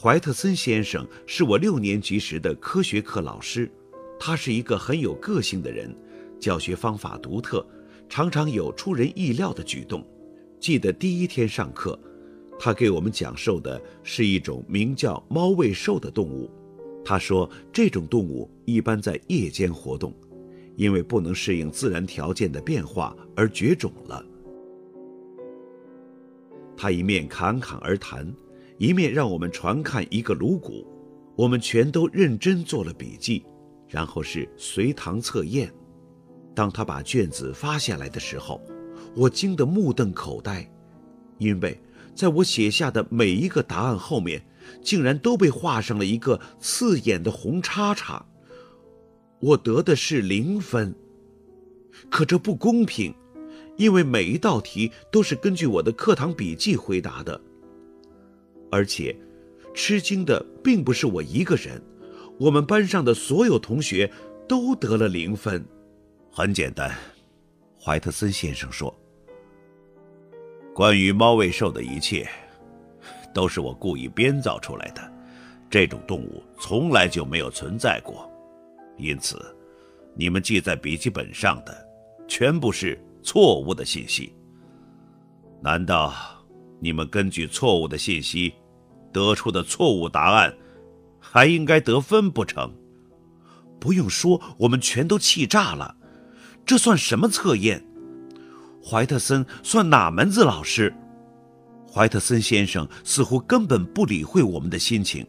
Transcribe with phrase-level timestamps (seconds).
[0.00, 3.68] 怀特森先生是我六年级时的科学课老师，
[4.16, 5.92] 他是一个很有个性的人，
[6.38, 7.66] 教学方法独特，
[8.08, 10.06] 常常有出人意料的举动。
[10.60, 11.98] 记得第一天上课，
[12.60, 16.48] 他给我们讲授的是一种名叫猫尾兽的动物。
[17.04, 20.14] 他说，这种动物一般在夜间活动，
[20.76, 24.24] 因为不能适应自然条件的变化而绝种了。
[26.76, 28.32] 他一面侃侃而谈，
[28.78, 30.86] 一面让我们传看一个颅骨，
[31.36, 33.44] 我们全都认真做了笔记，
[33.86, 35.70] 然后是随堂测验。
[36.54, 38.60] 当他把卷子发下来的时候，
[39.14, 40.68] 我惊得目瞪口呆，
[41.36, 41.78] 因为
[42.14, 44.42] 在我写下的每一个答案后面。
[44.82, 48.22] 竟然都被画上了一个刺眼的红叉叉。
[49.40, 50.94] 我得的是零分。
[52.10, 53.14] 可这不公平，
[53.78, 57.40] 因为每一道题都是根据我的课堂笔记回答的。
[58.70, 59.16] 而且，
[59.74, 61.82] 吃惊的并不是我一个人，
[62.38, 64.10] 我们班上的所有同学
[64.48, 65.64] 都得了零分。
[66.30, 66.94] 很简单，
[67.80, 68.94] 怀特森先生说
[70.74, 72.28] ：“关于猫尾兽的一切。”
[73.34, 75.12] 都是我故意编造出来的，
[75.70, 78.28] 这种动物从来就没有存在过，
[78.96, 79.38] 因此，
[80.14, 81.86] 你们记在笔记本上的
[82.26, 84.34] 全部是错误的信息。
[85.60, 86.12] 难道
[86.80, 88.54] 你们根据错误的信息
[89.12, 90.54] 得出的错误答案
[91.18, 92.72] 还应该得分不成？
[93.80, 95.96] 不用说，我们全都气炸了。
[96.64, 97.84] 这算什么测验？
[98.84, 100.94] 怀特森算哪门子老师？
[101.90, 105.26] 怀特森先生似乎根本不理会我们的心情，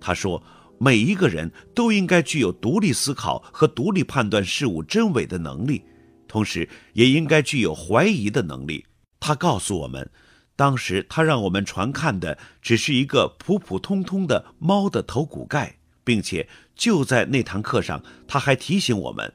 [0.00, 0.42] 他说
[0.78, 5.84] ：“每一个人都应该具有独立思考和独立判断事物真伪的能力，
[6.26, 8.84] 同时也应该具有怀疑的能力。”
[9.20, 10.10] 他告诉我们，
[10.60, 19.32] 当时他让我们传看的只是一个普普通通的猫的头骨盖，并且就在那堂课上，他还提醒我们，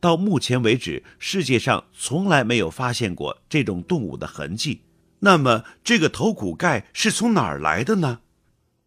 [0.00, 4.80] 到目前为止，世界上从来没有发现过这种动物的痕迹。
[5.20, 8.22] 那么，这个头骨盖是从哪儿来的呢？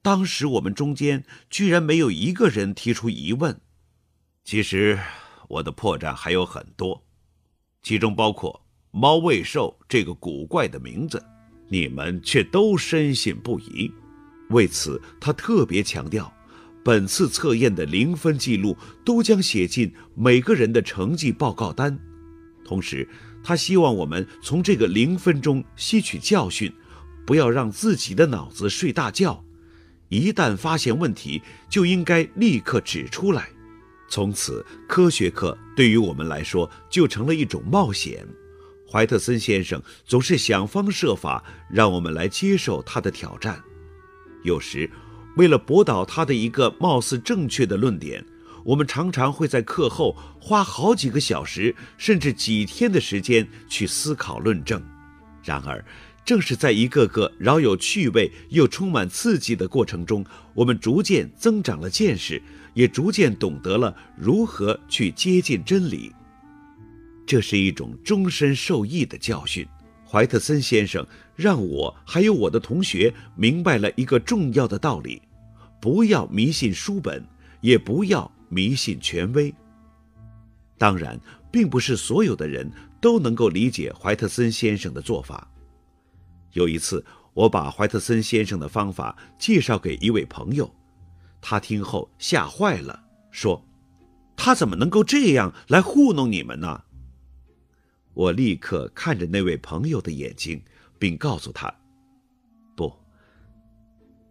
[0.00, 3.60] 当时我们中间居然没有一个人提出疑问。
[4.44, 4.96] 其实，
[5.48, 7.04] 我的破绽还有很多，
[7.82, 11.20] 其中包括“猫尾兽”这个古怪的名字，
[11.68, 13.90] 你们却都深信不疑。
[14.50, 16.32] 为此，他特别强调，
[16.82, 21.98] 本次测验的零分记录都将写进每个人的成绩报告单，
[22.64, 23.08] 同时。
[23.40, 26.70] 他希望我们从这个零分中吸取教训，
[27.24, 29.42] 不要让自己的脑子睡大觉。
[30.08, 31.40] 一旦发现问题，
[31.70, 33.48] 就应该立刻指出来。
[34.10, 38.26] 从此，科学课对于我们来说就成了一种冒险。
[38.90, 43.62] 怀特森先生总是想方设法让我们来接受他的挑战。
[44.44, 44.90] 有时，
[45.36, 48.24] 为了驳倒他的一个貌似正确的论点。
[48.64, 54.82] 我们常常会在课后花好几个小时，甚至几天的时间去思考论证。
[55.42, 55.82] 然而，
[56.24, 62.42] 正是在一个个饶有趣味又充满刺激的过程中，我们逐渐增长了见识，
[62.74, 66.12] 也逐渐懂得了如何去接近真理。
[67.28, 69.68] 这是一种终身受益的教训。
[70.10, 71.06] 怀特森先生
[71.36, 75.20] 让我还有我的同学明白了一个重要的道理：
[75.78, 77.22] 不要迷信书本，
[77.60, 78.32] 也不要。
[78.50, 79.54] 迷信权威。
[80.78, 81.20] 当然，
[81.52, 85.46] 并不是所有的人都能够理解怀特森先生的做法。
[86.54, 90.74] 有一次，我把怀特森先生的方法介绍给一位朋友，
[91.42, 92.98] 他听后吓坏了，
[93.30, 93.62] 说
[94.34, 96.84] ：“他怎么能够这样来糊弄你们呢？”
[98.18, 100.60] 我立刻看着那位朋友的眼睛，
[100.98, 101.72] 并告诉他
[102.74, 102.92] ：“不，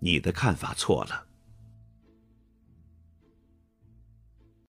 [0.00, 1.25] 你的看法错了。”